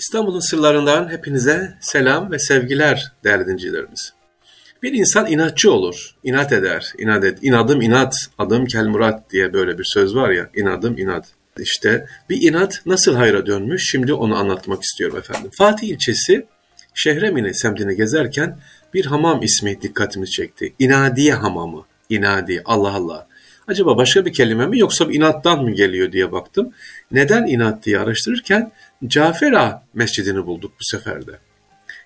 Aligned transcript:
İstanbul'un 0.00 0.50
sırlarından 0.50 1.10
hepinize 1.10 1.74
selam 1.80 2.30
ve 2.30 2.38
sevgiler 2.38 3.12
değerli 3.24 3.46
dincilerimiz. 3.46 4.12
Bir 4.82 4.92
insan 4.92 5.26
inatçı 5.26 5.72
olur, 5.72 6.16
inat 6.24 6.52
eder, 6.52 6.92
inat 6.98 7.24
et. 7.24 7.38
İnadım 7.42 7.80
inat, 7.80 8.14
adım 8.38 8.66
kelmurat 8.66 9.30
diye 9.30 9.52
böyle 9.52 9.78
bir 9.78 9.84
söz 9.84 10.14
var 10.14 10.30
ya, 10.30 10.50
inadım 10.56 10.98
inat. 10.98 11.26
İşte 11.58 12.06
bir 12.30 12.42
inat 12.42 12.82
nasıl 12.86 13.14
hayra 13.14 13.46
dönmüş 13.46 13.90
şimdi 13.90 14.12
onu 14.12 14.36
anlatmak 14.36 14.82
istiyorum 14.82 15.18
efendim. 15.18 15.50
Fatih 15.54 15.88
ilçesi 15.88 16.46
Şehremini 16.94 17.54
semtini 17.54 17.96
gezerken 17.96 18.58
bir 18.94 19.06
hamam 19.06 19.42
ismi 19.42 19.82
dikkatimi 19.82 20.30
çekti. 20.30 20.74
İnadiye 20.78 21.34
hamamı. 21.34 21.84
İnadi 22.08 22.62
Allah 22.64 22.92
Allah. 22.92 23.26
Acaba 23.70 23.96
başka 23.96 24.24
bir 24.24 24.32
kelime 24.32 24.66
mi 24.66 24.78
yoksa 24.78 25.08
bir 25.08 25.14
inattan 25.14 25.62
mı 25.62 25.70
geliyor 25.70 26.12
diye 26.12 26.32
baktım. 26.32 26.72
Neden 27.12 27.46
inat 27.46 27.84
diye 27.84 27.98
araştırırken 27.98 28.72
Cafer 29.06 29.52
Ağa 29.52 29.82
Mescidini 29.94 30.46
bulduk 30.46 30.72
bu 30.80 30.84
seferde. 30.84 31.38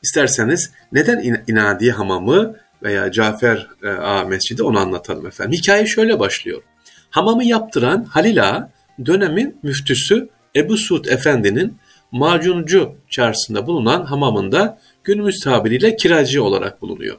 İsterseniz 0.03 0.73
neden 0.93 1.43
İnadiye 1.47 1.93
Hamamı 1.93 2.57
veya 2.83 3.13
Cafer 3.13 3.69
e, 3.83 3.89
Ağa 3.89 4.25
Mescidi 4.25 4.63
onu 4.63 4.79
anlatalım 4.79 5.27
efendim. 5.27 5.59
Hikaye 5.59 5.87
şöyle 5.87 6.19
başlıyor. 6.19 6.63
Hamamı 7.11 7.45
yaptıran 7.45 8.05
Halil 8.05 8.49
Ağa 8.49 8.71
dönemin 9.07 9.57
müftüsü 9.63 10.29
Ebu 10.57 10.77
Suud 10.77 11.05
Efendi'nin 11.05 11.77
Macuncu 12.13 12.97
çarşısında 13.11 13.67
bulunan 13.67 14.05
hamamında 14.05 14.79
günümüz 15.05 15.41
tabiriyle 15.41 15.97
kiracı 15.97 16.45
olarak 16.45 16.83
bulunuyor. 16.83 17.17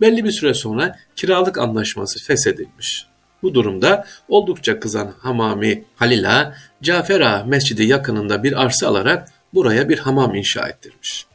Belli 0.00 0.24
bir 0.24 0.32
süre 0.32 0.54
sonra 0.54 0.98
kiralık 1.16 1.58
anlaşması 1.58 2.24
feshedilmiş. 2.24 3.08
Bu 3.42 3.54
durumda 3.54 4.06
oldukça 4.28 4.80
kızan 4.80 5.14
Hamami 5.18 5.84
Halil'a 5.96 6.54
Cafer 6.82 7.20
Ağa 7.20 7.44
Mescidi 7.44 7.84
yakınında 7.84 8.42
bir 8.42 8.62
arsa 8.62 8.88
alarak 8.88 9.28
buraya 9.54 9.88
bir 9.88 9.98
hamam 9.98 10.34
inşa 10.34 10.68
ettirmiş. 10.68 11.26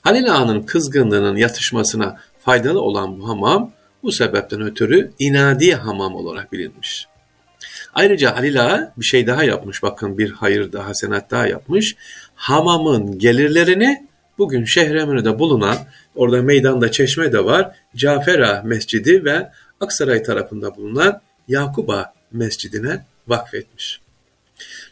Halil 0.00 0.32
Ağa'nın 0.32 0.62
kızgınlığının 0.62 1.36
yatışmasına 1.36 2.16
faydalı 2.38 2.80
olan 2.80 3.20
bu 3.20 3.28
hamam 3.28 3.72
bu 4.02 4.12
sebepten 4.12 4.60
ötürü 4.60 5.12
inadi 5.18 5.74
hamam 5.74 6.14
olarak 6.14 6.52
bilinmiş. 6.52 7.06
Ayrıca 7.94 8.36
Halil 8.36 8.64
Ağa 8.64 8.92
bir 8.96 9.04
şey 9.04 9.26
daha 9.26 9.44
yapmış 9.44 9.82
bakın 9.82 10.18
bir 10.18 10.30
hayır 10.30 10.72
daha 10.72 10.94
senat 10.94 11.30
daha 11.30 11.46
yapmış. 11.46 11.96
Hamamın 12.34 13.18
gelirlerini 13.18 14.06
bugün 14.38 14.64
Şehremünü'de 14.64 15.38
bulunan 15.38 15.76
orada 16.14 16.42
meydanda 16.42 16.90
çeşme 16.90 17.32
de 17.32 17.44
var 17.44 17.76
Cafer 17.96 18.38
Ağa 18.38 18.62
Mescidi 18.64 19.24
ve 19.24 19.50
Aksaray 19.80 20.22
tarafında 20.22 20.76
bulunan 20.76 21.20
Yakuba 21.48 22.14
Mescidine 22.32 23.04
vakfetmiş. 23.28 24.00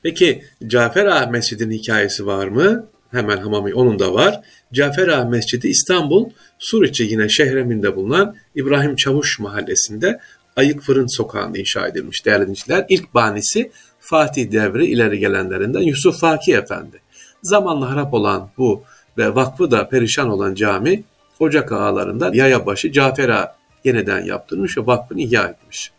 Peki 0.03 0.45
Cafer 0.67 1.07
Ağa 1.07 1.27
Mescidi'nin 1.27 1.75
hikayesi 1.75 2.27
var 2.27 2.49
mı? 2.49 2.87
Hemen 3.11 3.37
hamamı 3.37 3.75
onun 3.75 3.99
da 3.99 4.15
var. 4.15 4.41
Cafer 4.73 5.09
Ağa 5.09 5.25
Mescidi 5.25 5.69
İstanbul 5.69 6.31
Suriçi 6.59 7.05
yine 7.05 7.29
şehreminde 7.29 7.97
bulunan 7.97 8.37
İbrahim 8.55 8.97
Çavuş 8.97 9.39
mahallesinde 9.39 10.21
Ayık 10.57 10.83
Fırın 10.83 11.07
Sokağı'nda 11.07 11.59
inşa 11.59 11.89
edilmiş 11.89 12.27
değerli 12.27 12.43
dinleyiciler. 12.43 12.87
İlk 12.89 13.15
banisi 13.15 13.71
Fatih 14.01 14.53
devri 14.53 14.87
ileri 14.87 15.19
gelenlerinden 15.19 15.81
Yusuf 15.81 16.21
Faki 16.21 16.55
Efendi. 16.55 17.01
Zamanla 17.43 17.91
harap 17.91 18.15
olan 18.15 18.51
bu 18.59 18.85
ve 19.19 19.35
vakfı 19.35 19.71
da 19.71 19.89
perişan 19.89 20.29
olan 20.29 20.55
cami 20.55 21.03
Ocak 21.41 21.73
ağalarında 21.73 22.31
Yayabaşı 22.35 22.93
Cafer 22.93 23.29
Ağa 23.29 23.57
yeniden 23.85 24.25
yaptırmış 24.25 24.79
ve 24.79 24.87
vakfını 24.87 25.21
ihya 25.21 25.45
etmiş. 25.45 25.93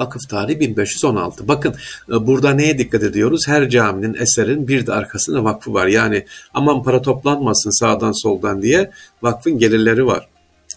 Vakıf 0.00 0.28
tarihi 0.28 0.60
1516. 0.60 1.48
Bakın 1.48 1.74
e, 2.08 2.26
burada 2.26 2.50
neye 2.50 2.78
dikkat 2.78 3.02
ediyoruz? 3.02 3.48
Her 3.48 3.68
caminin, 3.68 4.14
eserin 4.14 4.68
bir 4.68 4.86
de 4.86 4.92
arkasında 4.92 5.44
vakfı 5.44 5.74
var. 5.74 5.86
Yani 5.86 6.26
aman 6.54 6.82
para 6.82 7.02
toplanmasın 7.02 7.70
sağdan 7.70 8.12
soldan 8.12 8.62
diye 8.62 8.90
vakfın 9.22 9.58
gelirleri 9.58 10.06
var. 10.06 10.28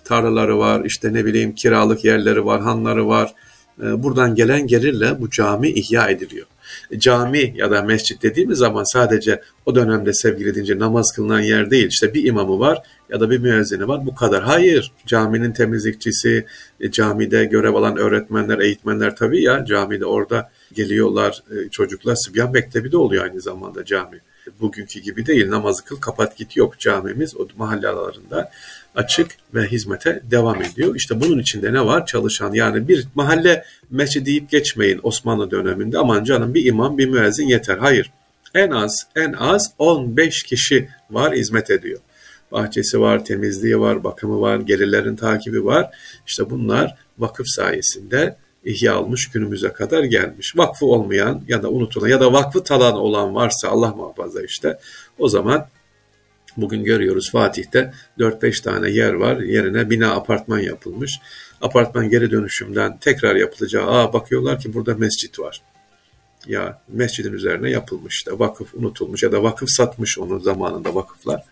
Tarlaları 0.04 0.60
var, 0.60 0.86
işte 0.86 1.14
ne 1.14 1.26
bileyim 1.26 1.56
kiralık 1.56 2.06
yerleri 2.06 2.46
var, 2.46 2.62
hanları 2.62 3.08
var. 3.08 3.34
E, 3.84 4.04
buradan 4.04 4.36
gelen 4.36 4.68
gelirle 4.68 5.22
bu 5.22 5.30
cami 5.30 5.70
ihya 5.70 6.10
ediliyor 6.10 6.48
cami 6.98 7.54
ya 7.56 7.72
da 7.72 7.82
mescit 7.82 8.24
dediğimiz 8.24 8.58
zaman 8.58 8.84
sadece 8.84 9.42
o 9.66 9.76
dönemde 9.76 10.14
sevgili 10.14 10.56
dince 10.56 10.80
namaz 10.80 11.12
kılınan 11.16 11.40
yer 11.40 11.72
değil. 11.72 11.88
İşte 11.88 12.14
bir 12.14 12.26
imamı 12.26 12.60
var 12.60 12.80
ya 13.10 13.20
da 13.20 13.30
bir 13.30 13.38
müezzini 13.38 13.88
var 13.88 14.06
bu 14.06 14.16
kadar. 14.16 14.44
Hayır 14.44 14.92
caminin 15.06 15.52
temizlikçisi, 15.52 16.46
e, 16.80 16.92
camide 16.92 17.46
görev 17.46 17.74
alan 17.74 17.98
öğretmenler, 17.98 18.60
eğitmenler 18.60 19.16
tabii 19.16 19.44
ya 19.44 19.66
camide 19.66 20.06
orada 20.06 20.50
geliyorlar 20.74 21.44
e, 21.52 21.70
çocuklar. 21.70 22.16
Sıbyan 22.16 22.52
Mektebi 22.52 22.92
de 22.92 22.98
oluyor 22.98 23.24
aynı 23.24 23.42
zamanda 23.42 23.86
cami. 23.86 24.20
Bugünkü 24.62 25.00
gibi 25.00 25.26
değil 25.26 25.50
namazı 25.50 25.86
kıl 25.86 25.96
kapat 25.96 26.38
git 26.38 26.58
yok 26.58 26.80
camimiz 26.80 27.38
o 27.38 27.48
mahalle 27.58 27.88
aralarında 27.88 28.52
açık 28.96 29.32
ve 29.54 29.68
hizmete 29.68 30.22
devam 30.32 30.62
ediyor. 30.62 30.96
İşte 30.96 31.22
bunun 31.22 31.40
içinde 31.40 31.74
ne 31.74 31.86
var? 31.86 32.06
Çalışan 32.06 32.54
yani 32.54 32.88
bir 32.88 33.08
mahalle 33.16 33.66
mescidi 33.90 34.26
deyip 34.26 34.50
geçmeyin 34.50 35.00
Osmanlı 35.04 35.52
döneminde 35.52 35.98
aman 35.98 36.24
canım 36.24 36.54
bir 36.54 36.66
imam 36.66 36.98
bir 36.98 37.08
müezzin 37.08 37.48
yeter. 37.48 37.78
Hayır. 37.78 38.12
En 38.56 38.72
az 38.72 39.08
en 39.16 39.34
az 39.34 39.72
15 39.78 40.44
kişi 40.44 40.90
var 41.10 41.34
hizmet 41.36 41.72
ediyor. 41.72 42.00
Bahçesi 42.52 43.00
var, 43.00 43.26
temizliği 43.26 43.80
var, 43.80 44.04
bakımı 44.04 44.42
var, 44.42 44.60
gelirlerin 44.60 45.16
takibi 45.16 45.66
var. 45.66 45.90
İşte 46.28 46.50
bunlar 46.50 46.96
vakıf 47.18 47.48
sayesinde 47.48 48.36
ihya 48.66 48.96
almış 48.96 49.32
günümüze 49.32 49.74
kadar 49.74 50.04
gelmiş. 50.04 50.58
Vakfı 50.58 50.86
olmayan 50.86 51.42
ya 51.48 51.64
da 51.64 51.70
unutulan 51.70 52.08
ya 52.08 52.20
da 52.20 52.34
vakfı 52.34 52.64
talan 52.64 52.94
olan 52.94 53.36
varsa 53.36 53.68
Allah 53.70 53.94
muhafaza 53.96 54.44
işte 54.44 54.78
o 55.20 55.28
zaman 55.28 55.68
Bugün 56.58 56.84
görüyoruz 56.84 57.32
Fatih'te 57.32 57.94
4-5 58.20 58.64
tane 58.64 58.90
yer 58.90 59.14
var. 59.14 59.38
Yerine 59.38 59.90
bina 59.90 60.16
apartman 60.16 60.60
yapılmış. 60.60 61.20
Apartman 61.62 62.10
geri 62.10 62.32
dönüşümden 62.32 62.98
tekrar 62.98 63.36
yapılacağı. 63.36 63.88
Aa 63.88 64.14
bakıyorlar 64.14 64.60
ki 64.60 64.74
burada 64.74 64.96
mescit 64.96 65.40
var. 65.40 65.62
Ya 66.48 66.82
mescidin 66.88 67.34
üzerine 67.34 67.70
yapılmış 67.70 68.16
işte 68.16 68.40
vakıf 68.40 68.76
unutulmuş 68.76 69.24
ya 69.24 69.32
da 69.32 69.44
vakıf 69.44 69.70
satmış 69.70 70.20
onun 70.20 70.40
zamanında 70.40 70.96
vakıflar. 70.96 71.44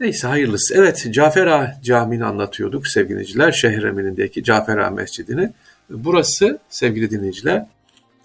Neyse 0.00 0.26
hayırlısı. 0.26 0.74
Evet 0.74 1.06
Cafer 1.10 1.46
Ağa 1.46 1.80
Camii'ni 1.82 2.24
anlatıyorduk 2.24 2.88
sevgili 2.88 3.10
dinleyiciler. 3.10 3.52
Şehremin'indeki 3.52 4.44
Cafer 4.44 4.78
Ağa 4.78 4.90
Mescidi'ni. 4.90 5.52
Burası 5.90 6.58
sevgili 6.68 7.10
dinleyiciler 7.10 7.66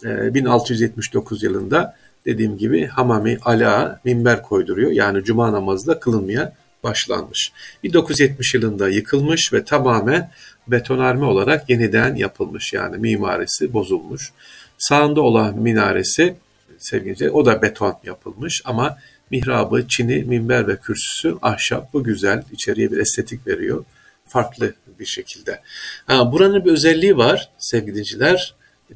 1679 0.03 1.43
yılında 1.43 1.95
dediğim 2.25 2.57
gibi 2.57 2.85
hamami 2.85 3.37
ala 3.41 3.99
minber 4.05 4.41
koyduruyor. 4.41 4.91
Yani 4.91 5.23
cuma 5.23 5.51
namazı 5.51 5.87
da 5.87 5.99
kılınmaya 5.99 6.53
başlanmış. 6.83 7.51
1970 7.83 8.53
yılında 8.53 8.89
yıkılmış 8.89 9.53
ve 9.53 9.63
tamamen 9.63 10.31
betonarme 10.67 11.25
olarak 11.25 11.69
yeniden 11.69 12.15
yapılmış. 12.15 12.73
Yani 12.73 12.97
mimarisi 12.97 13.73
bozulmuş. 13.73 14.31
Sağında 14.77 15.21
olan 15.21 15.57
minaresi 15.57 16.35
sevgili 16.77 17.29
o 17.29 17.45
da 17.45 17.61
beton 17.61 17.97
yapılmış 18.03 18.61
ama 18.65 18.97
mihrabı, 19.31 19.87
çini, 19.87 20.23
minber 20.23 20.67
ve 20.67 20.77
kürsüsü 20.77 21.35
ahşap. 21.41 21.93
Bu 21.93 22.03
güzel. 22.03 22.43
içeriye 22.51 22.91
bir 22.91 22.97
estetik 22.97 23.47
veriyor. 23.47 23.85
Farklı 24.27 24.73
bir 24.99 25.05
şekilde. 25.05 25.59
Ha, 26.05 26.31
buranın 26.31 26.65
bir 26.65 26.71
özelliği 26.71 27.17
var 27.17 27.49
sevgiliciler 27.57 28.55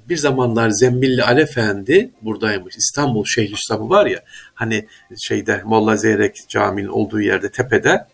bir 0.10 0.18
zamanlar 0.18 0.70
Zembilli 0.70 1.24
Ali 1.24 1.42
Efendi 1.42 2.12
buradaymış. 2.22 2.78
İstanbul 2.78 3.26
Şeyhülislam'ı 3.26 3.90
var 3.90 4.06
ya 4.06 4.20
hani 4.54 4.88
şeyde 5.18 5.62
Molla 5.66 5.96
Zeyrek 5.96 6.38
Camii'nin 6.50 6.88
olduğu 6.88 7.22
yerde 7.22 7.52
tepede 7.52 8.06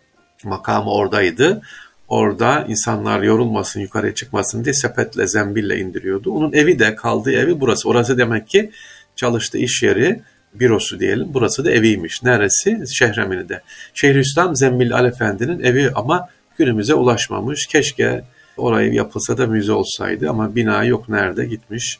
makamı 0.44 0.92
oradaydı. 0.92 1.62
Orada 2.08 2.66
insanlar 2.70 3.22
yorulmasın, 3.22 3.80
yukarıya 3.80 4.16
çıkmasın 4.16 4.64
diye 4.64 4.74
sepetle, 4.74 5.28
zembille 5.28 5.80
indiriyordu. 5.80 6.32
Onun 6.32 6.54
evi 6.54 6.80
de 6.80 6.96
kaldığı 6.96 7.32
evi 7.32 7.60
burası. 7.60 7.90
Orası 7.90 8.18
demek 8.18 8.48
ki 8.48 8.72
çalıştığı 9.16 9.58
iş 9.58 9.84
yeri, 9.84 10.22
bürosu 10.54 11.00
diyelim. 11.00 11.28
Burası 11.34 11.66
da 11.66 11.72
eviymiş. 11.72 12.24
Neresi? 12.24 12.84
Şehremini'de. 12.94 13.62
Şeyhülislam 13.94 14.56
Zembilli 14.56 14.96
Ali 14.96 15.08
Efendi'nin 15.08 15.60
evi 15.60 15.92
ama 15.96 16.30
günümüze 16.58 16.94
ulaşmamış. 16.94 17.68
Keşke 17.68 18.24
Orayı 18.58 18.94
yapılsa 18.94 19.38
da 19.38 19.48
müze 19.48 19.72
olsaydı 19.72 20.30
ama 20.30 20.56
bina 20.56 20.84
yok 20.84 21.10
nerede 21.10 21.46
gitmiş. 21.46 22.00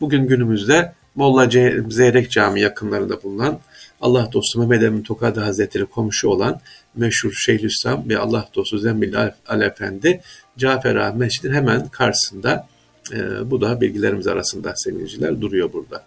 Bugün 0.00 0.26
günümüzde 0.26 0.92
Molla 1.14 1.50
Zeyrek 1.88 2.30
Camii 2.30 2.60
yakınlarında 2.60 3.22
bulunan 3.22 3.58
Allah 4.00 4.28
dostu 4.32 4.58
Mehmet 4.58 4.82
Emin 4.82 5.02
Tokadı 5.02 5.40
Hazretleri 5.40 5.86
komşu 5.86 6.28
olan 6.28 6.60
meşhur 6.94 7.32
Şeyhülislam 7.32 8.08
ve 8.08 8.18
Allah 8.18 8.48
dostu 8.54 8.78
Zembil 8.78 9.30
Al 9.48 9.60
Efendi 9.60 10.20
Cafer 10.58 11.14
Mescid'in 11.14 11.52
hemen 11.52 11.88
karşısında 11.88 12.68
e, 13.12 13.50
bu 13.50 13.60
da 13.60 13.80
bilgilerimiz 13.80 14.26
arasında 14.26 14.76
sevgiliciler 14.76 15.40
duruyor 15.40 15.72
burada. 15.72 16.04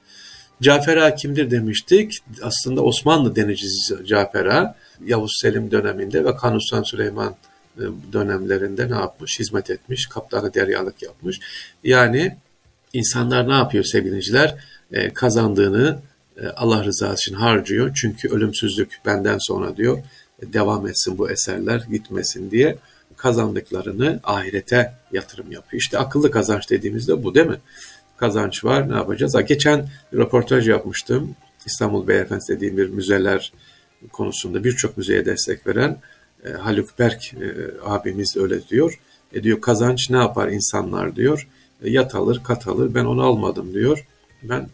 Cafer 0.61 0.97
Ağa 0.97 1.15
kimdir 1.15 1.51
demiştik. 1.51 2.19
Aslında 2.41 2.81
Osmanlı 2.81 3.35
denizcisi 3.35 4.05
Cafer 4.05 4.45
Ağa 4.45 4.75
Yavuz 5.05 5.37
Selim 5.41 5.71
döneminde 5.71 6.25
ve 6.25 6.35
Kanuni 6.35 6.85
Süleyman 6.85 7.35
dönemlerinde 8.13 8.89
ne 8.89 8.95
yapmış? 8.95 9.39
Hizmet 9.39 9.69
etmiş, 9.69 10.05
kaptanı 10.05 10.53
deryalık 10.53 11.01
yapmış. 11.01 11.39
Yani 11.83 12.37
insanlar 12.93 13.47
ne 13.47 13.53
yapıyor 13.53 13.83
sevgiliciler? 13.83 14.55
E, 14.91 15.13
kazandığını 15.13 15.99
e, 16.37 16.47
Allah 16.47 16.83
rızası 16.83 17.29
için 17.29 17.35
harcıyor. 17.35 17.91
Çünkü 17.95 18.29
ölümsüzlük 18.29 18.99
benden 19.05 19.37
sonra 19.37 19.77
diyor 19.77 19.97
e, 20.41 20.53
devam 20.53 20.87
etsin 20.87 21.17
bu 21.17 21.31
eserler 21.31 21.85
gitmesin 21.91 22.51
diye 22.51 22.77
kazandıklarını 23.17 24.19
ahirete 24.23 24.93
yatırım 25.11 25.51
yapıyor. 25.51 25.81
İşte 25.81 25.97
akıllı 25.97 26.31
kazanç 26.31 26.69
dediğimizde 26.69 27.23
bu 27.23 27.35
değil 27.35 27.47
mi? 27.47 27.59
Kazanç 28.17 28.65
var 28.65 28.89
ne 28.89 28.95
yapacağız? 28.95 29.35
Ha, 29.35 29.41
geçen 29.41 29.89
röportaj 30.13 30.69
yapmıştım. 30.69 31.35
İstanbul 31.65 32.07
Beyefendi 32.07 32.43
dediğim 32.49 32.77
bir 32.77 32.89
müzeler 32.89 33.53
konusunda 34.11 34.63
birçok 34.63 34.97
müzeye 34.97 35.25
destek 35.25 35.67
veren 35.67 35.97
e, 36.45 36.51
Haluk 36.51 36.99
Berk 36.99 37.33
e, 37.33 37.55
abimiz 37.83 38.37
öyle 38.37 38.67
diyor. 38.67 38.99
E 39.33 39.43
diyor 39.43 39.61
kazanç 39.61 40.09
ne 40.09 40.17
yapar 40.17 40.47
insanlar 40.47 41.15
diyor. 41.15 41.47
E, 41.83 41.89
yat 41.89 42.15
alır 42.15 42.41
kat 42.43 42.67
alır 42.67 42.93
ben 42.93 43.05
onu 43.05 43.23
almadım 43.23 43.73
diyor. 43.73 44.05
Ben 44.43 44.69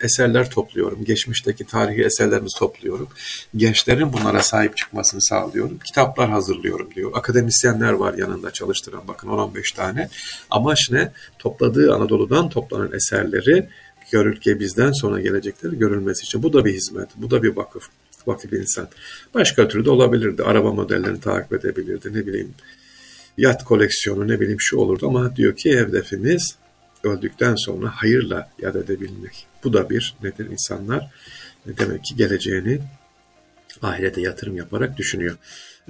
eserler 0.00 0.50
topluyorum. 0.50 1.04
Geçmişteki 1.04 1.64
tarihi 1.64 2.04
eserlerimizi 2.04 2.58
topluyorum. 2.58 3.08
Gençlerin 3.56 4.12
bunlara 4.12 4.42
sahip 4.42 4.76
çıkmasını 4.76 5.22
sağlıyorum. 5.22 5.78
Kitaplar 5.78 6.30
hazırlıyorum 6.30 6.94
diyor. 6.94 7.10
Akademisyenler 7.14 7.92
var 7.92 8.14
yanında 8.14 8.50
çalıştıran 8.50 9.02
bakın 9.08 9.28
10-15 9.28 9.76
tane. 9.76 10.08
Amaç 10.50 10.90
ne? 10.90 11.12
Topladığı 11.38 11.94
Anadolu'dan 11.94 12.48
toplanan 12.48 12.92
eserleri 12.92 13.68
görülke 14.10 14.60
bizden 14.60 14.92
sonra 14.92 15.20
gelecekleri 15.20 15.78
görülmesi 15.78 16.24
için. 16.24 16.42
Bu 16.42 16.52
da 16.52 16.64
bir 16.64 16.74
hizmet. 16.74 17.08
Bu 17.16 17.30
da 17.30 17.42
bir 17.42 17.56
vakıf. 17.56 17.88
Vakıf 18.26 18.52
insan. 18.52 18.88
Başka 19.34 19.68
türlü 19.68 19.84
de 19.84 19.90
olabilirdi. 19.90 20.42
Araba 20.42 20.72
modellerini 20.72 21.20
takip 21.20 21.52
edebilirdi. 21.52 22.14
Ne 22.14 22.26
bileyim 22.26 22.54
yat 23.38 23.64
koleksiyonu 23.64 24.28
ne 24.28 24.40
bileyim 24.40 24.60
şu 24.60 24.76
olurdu 24.76 25.08
ama 25.08 25.36
diyor 25.36 25.56
ki 25.56 25.78
hedefimiz 25.78 26.56
öldükten 27.04 27.54
sonra 27.54 27.90
hayırla 27.94 28.50
yad 28.62 28.74
edebilmek. 28.74 29.46
Bu 29.64 29.72
da 29.72 29.90
bir 29.90 30.14
nedir? 30.22 30.46
insanlar 30.50 31.10
demek 31.66 32.04
ki 32.04 32.16
geleceğini 32.16 32.80
ahirete 33.82 34.20
yatırım 34.20 34.56
yaparak 34.56 34.96
düşünüyor. 34.96 35.36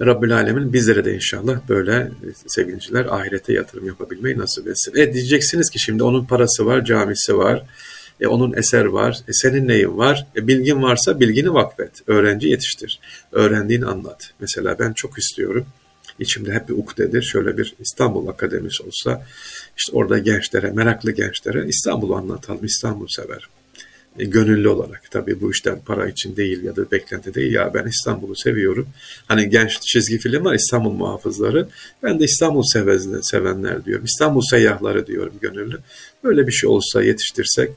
Rabbül 0.01 0.35
Alemin 0.35 0.73
bizlere 0.73 1.05
de 1.05 1.15
inşallah 1.15 1.69
böyle 1.69 2.11
sevgiliciler 2.47 3.05
ahirete 3.05 3.53
yatırım 3.53 3.87
yapabilmeyi 3.87 4.37
nasip 4.37 4.67
etsin. 4.67 4.93
E 4.95 5.13
diyeceksiniz 5.13 5.69
ki 5.69 5.79
şimdi 5.79 6.03
onun 6.03 6.25
parası 6.25 6.65
var, 6.65 6.85
camisi 6.85 7.37
var, 7.37 7.63
e, 8.23 8.27
onun 8.27 8.53
eser 8.53 8.85
var, 8.85 9.19
e, 9.27 9.33
senin 9.33 9.67
neyin 9.67 9.97
var? 9.97 10.27
E, 10.35 10.47
bilgin 10.47 10.81
varsa 10.81 11.19
bilgini 11.19 11.53
vakfet, 11.53 11.91
öğrenci 12.07 12.47
yetiştir, 12.47 12.99
öğrendiğini 13.31 13.85
anlat. 13.85 14.33
Mesela 14.39 14.79
ben 14.79 14.93
çok 14.93 15.19
istiyorum 15.19 15.65
içimde 16.19 16.53
hep 16.53 16.69
bir 16.69 16.73
ukdedir. 16.73 17.21
Şöyle 17.21 17.57
bir 17.57 17.75
İstanbul 17.79 18.27
Akademisi 18.27 18.83
olsa 18.83 19.25
işte 19.77 19.91
orada 19.97 20.17
gençlere, 20.17 20.71
meraklı 20.71 21.11
gençlere 21.11 21.67
İstanbul'u 21.67 22.15
anlatalım, 22.15 22.65
İstanbul 22.65 23.07
sever. 23.07 23.49
E, 24.19 24.25
gönüllü 24.25 24.67
olarak 24.67 25.11
tabii 25.11 25.41
bu 25.41 25.51
işten 25.51 25.79
para 25.85 26.09
için 26.09 26.35
değil 26.35 26.63
ya 26.63 26.75
da 26.75 26.91
beklenti 26.91 27.33
değil 27.33 27.53
ya 27.53 27.73
ben 27.73 27.87
İstanbul'u 27.87 28.35
seviyorum. 28.35 28.87
Hani 29.27 29.49
genç 29.49 29.81
çizgi 29.81 30.17
film 30.17 30.45
var 30.45 30.53
İstanbul 30.53 30.91
muhafızları. 30.91 31.67
Ben 32.03 32.19
de 32.19 32.23
İstanbul 32.23 32.63
sevenler, 32.63 33.21
sevenler 33.21 33.85
diyorum. 33.85 34.05
İstanbul 34.05 34.41
seyyahları 34.41 35.07
diyorum 35.07 35.33
gönüllü. 35.41 35.79
Böyle 36.23 36.47
bir 36.47 36.51
şey 36.51 36.69
olsa 36.69 37.03
yetiştirsek 37.03 37.71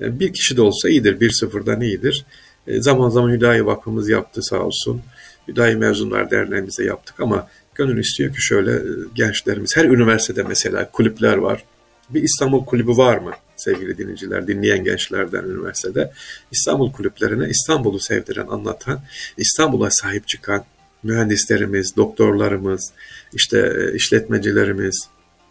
bir 0.00 0.32
kişi 0.32 0.56
de 0.56 0.62
olsa 0.62 0.88
iyidir. 0.88 1.20
Bir 1.20 1.30
sıfırdan 1.30 1.80
iyidir. 1.80 2.24
E, 2.66 2.82
zaman 2.82 3.08
zaman 3.08 3.30
Hüdayi 3.30 3.66
Vakfımız 3.66 4.08
yaptı 4.08 4.42
sağ 4.42 4.60
olsun. 4.60 5.02
Hüdayi 5.48 5.76
Mezunlar 5.76 6.30
Derneğimize 6.30 6.84
yaptık 6.84 7.20
ama 7.20 7.48
Gönül 7.78 7.98
istiyor 7.98 8.34
ki 8.34 8.42
şöyle 8.42 8.72
e, 8.72 8.82
gençlerimiz, 9.14 9.76
her 9.76 9.84
üniversitede 9.84 10.42
mesela 10.42 10.90
kulüpler 10.90 11.36
var. 11.36 11.64
Bir 12.10 12.22
İstanbul 12.22 12.64
kulübü 12.64 12.96
var 12.96 13.18
mı 13.18 13.32
sevgili 13.56 13.98
dinleyiciler, 13.98 14.46
dinleyen 14.46 14.84
gençlerden 14.84 15.44
üniversitede? 15.44 16.12
İstanbul 16.52 16.92
kulüplerine 16.92 17.48
İstanbul'u 17.48 18.00
sevdiren, 18.00 18.46
anlatan, 18.46 19.00
İstanbul'a 19.36 19.90
sahip 19.90 20.28
çıkan 20.28 20.64
mühendislerimiz, 21.02 21.96
doktorlarımız, 21.96 22.92
işte 23.32 23.58
e, 23.58 23.94
işletmecilerimiz, 23.94 25.08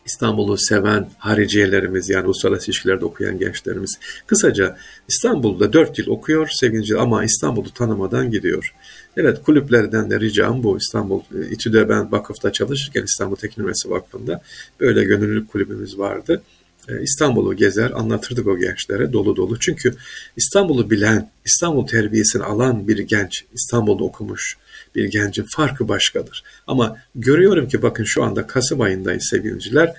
İstanbul'u 0.08 0.58
seven 0.58 1.08
hariciyelerimiz 1.18 2.10
yani 2.10 2.26
uluslararası 2.26 2.66
ilişkilerde 2.66 3.06
okuyan 3.06 3.40
gençlerimiz. 3.40 4.00
Kısaca 4.28 4.78
İstanbul'da 5.08 5.74
dört 5.74 6.00
yıl 6.00 6.08
okuyor 6.08 6.48
sevgili 6.52 6.98
ama 6.98 7.24
İstanbul'u 7.24 7.74
tanımadan 7.74 8.32
gidiyor. 8.32 8.74
Evet 9.18 9.42
kulüplerden 9.44 10.10
de 10.10 10.20
ricam 10.20 10.64
bu 10.64 10.78
İstanbul 10.78 11.20
e, 11.20 11.50
İTÜ'de 11.50 11.90
ben 11.90 12.12
vakıfta 12.12 12.52
çalışırken 12.52 13.04
İstanbul 13.04 13.36
Teknik 13.36 13.58
Üniversitesi 13.58 13.94
Vakfı'nda 13.94 14.42
böyle 14.80 15.04
gönüllülük 15.04 15.50
kulübümüz 15.52 15.98
vardı. 15.98 16.42
E, 16.90 17.02
İstanbul'u 17.02 17.56
gezer 17.56 17.92
anlatırdık 17.92 18.48
o 18.48 18.60
gençlere 18.60 19.14
dolu 19.14 19.36
dolu. 19.36 19.60
Çünkü 19.60 19.96
İstanbul'u 20.38 20.90
bilen, 20.90 21.32
İstanbul 21.46 21.88
terbiyesini 21.88 22.44
alan 22.44 22.88
bir 22.88 22.98
genç, 22.98 23.46
İstanbul'da 23.54 24.04
okumuş 24.04 24.58
bir 24.96 25.06
gencin 25.06 25.44
farkı 25.44 25.88
başkadır. 25.88 26.44
Ama 26.68 26.98
görüyorum 27.16 27.68
ki 27.68 27.82
bakın 27.82 28.04
şu 28.04 28.24
anda 28.24 28.48
Kasım 28.48 28.82
ayındayız 28.82 29.28
sevgiliciler. 29.30 29.94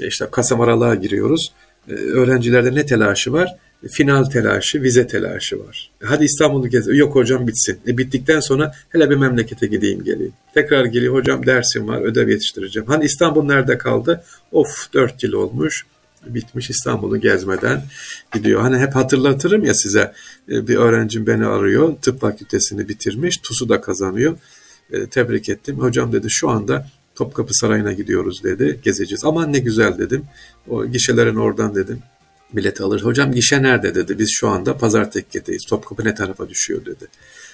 E, 0.00 0.06
işte 0.06 0.26
Kasım 0.30 0.60
aralığa 0.60 0.94
giriyoruz. 0.94 1.52
Öğrencilerde 1.88 2.74
ne 2.74 2.86
telaşı 2.86 3.32
var? 3.32 3.56
final 3.90 4.24
telaşı, 4.24 4.82
vize 4.82 5.06
telaşı 5.06 5.58
var. 5.58 5.90
Hadi 6.04 6.24
İstanbul'u 6.24 6.68
gez. 6.68 6.98
Yok 6.98 7.14
hocam 7.14 7.46
bitsin. 7.46 7.78
E 7.86 7.98
bittikten 7.98 8.40
sonra 8.40 8.72
hele 8.88 9.10
bir 9.10 9.16
memlekete 9.16 9.66
gideyim 9.66 10.04
geleyim. 10.04 10.32
Tekrar 10.54 10.84
geliyor 10.84 11.14
hocam 11.14 11.46
dersim 11.46 11.88
var, 11.88 12.02
ödev 12.02 12.28
yetiştireceğim. 12.28 12.86
Hani 12.88 13.04
İstanbul 13.04 13.44
nerede 13.44 13.78
kaldı? 13.78 14.24
Of 14.52 14.92
dört 14.94 15.22
yıl 15.22 15.32
olmuş. 15.32 15.86
Bitmiş 16.34 16.70
İstanbul'u 16.70 17.20
gezmeden 17.20 17.82
gidiyor. 18.34 18.60
Hani 18.60 18.78
hep 18.78 18.94
hatırlatırım 18.94 19.64
ya 19.64 19.74
size 19.74 20.12
e, 20.50 20.68
bir 20.68 20.76
öğrencim 20.76 21.26
beni 21.26 21.46
arıyor. 21.46 21.96
Tıp 22.02 22.20
fakültesini 22.20 22.88
bitirmiş. 22.88 23.36
TUS'u 23.36 23.68
da 23.68 23.80
kazanıyor. 23.80 24.38
E, 24.92 25.06
tebrik 25.06 25.48
ettim. 25.48 25.78
Hocam 25.78 26.12
dedi 26.12 26.26
şu 26.30 26.48
anda 26.50 26.88
Topkapı 27.14 27.54
Sarayı'na 27.54 27.92
gidiyoruz 27.92 28.44
dedi. 28.44 28.80
Gezeceğiz. 28.82 29.24
Aman 29.24 29.52
ne 29.52 29.58
güzel 29.58 29.98
dedim. 29.98 30.24
O 30.68 30.86
gişelerin 30.86 31.36
oradan 31.36 31.74
dedim 31.74 32.02
bilet 32.52 32.80
alır. 32.80 33.02
Hocam 33.02 33.32
gişe 33.32 33.62
nerede 33.62 33.94
dedi. 33.94 34.18
Biz 34.18 34.30
şu 34.32 34.48
anda 34.48 34.76
pazar 34.76 35.10
tekkedeyiz. 35.10 35.64
Topkapı 35.64 36.04
ne 36.04 36.14
tarafa 36.14 36.48
düşüyor 36.48 36.84
dedi. 36.84 37.06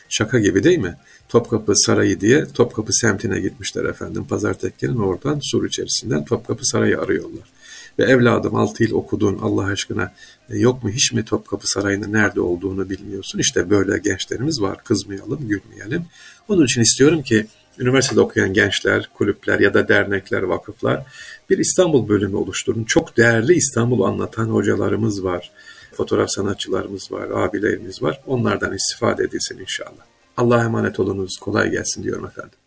Şaka 0.08 0.38
gibi 0.38 0.64
değil 0.64 0.78
mi? 0.78 0.96
Topkapı 1.28 1.72
Sarayı 1.76 2.20
diye 2.20 2.46
Topkapı 2.46 2.92
semtine 2.92 3.40
gitmişler 3.40 3.84
efendim. 3.84 4.24
Pazar 4.28 4.54
tekkenin 4.54 4.96
oradan 4.96 5.40
sur 5.42 5.66
içerisinden 5.66 6.24
Topkapı 6.24 6.66
Sarayı 6.66 7.00
arıyorlar. 7.00 7.52
Ve 7.98 8.04
evladım 8.04 8.54
6 8.54 8.82
yıl 8.84 8.92
okudun 8.92 9.38
Allah 9.38 9.64
aşkına 9.64 10.12
e, 10.50 10.58
yok 10.58 10.84
mu 10.84 10.90
hiç 10.90 11.12
mi 11.12 11.24
Topkapı 11.24 11.68
Sarayı'nın 11.68 12.12
nerede 12.12 12.40
olduğunu 12.40 12.90
bilmiyorsun. 12.90 13.38
İşte 13.38 13.70
böyle 13.70 13.98
gençlerimiz 13.98 14.60
var 14.62 14.84
kızmayalım 14.84 15.48
gülmeyelim. 15.48 16.04
Onun 16.48 16.64
için 16.64 16.80
istiyorum 16.80 17.22
ki 17.22 17.46
üniversitede 17.78 18.20
okuyan 18.20 18.52
gençler, 18.52 19.10
kulüpler 19.14 19.60
ya 19.60 19.74
da 19.74 19.88
dernekler, 19.88 20.42
vakıflar 20.42 21.02
bir 21.50 21.58
İstanbul 21.58 22.08
bölümü 22.08 22.36
oluşturun. 22.36 22.84
Çok 22.84 23.16
değerli 23.16 23.54
İstanbul'u 23.54 24.06
anlatan 24.06 24.48
hocalarımız 24.48 25.24
var, 25.24 25.50
fotoğraf 25.92 26.30
sanatçılarımız 26.30 27.12
var, 27.12 27.28
abilerimiz 27.30 28.02
var. 28.02 28.20
Onlardan 28.26 28.74
istifade 28.74 29.24
edilsin 29.24 29.58
inşallah. 29.58 30.04
Allah'a 30.36 30.64
emanet 30.64 31.00
olunuz, 31.00 31.36
kolay 31.40 31.70
gelsin 31.70 32.02
diyorum 32.02 32.26
efendim. 32.26 32.61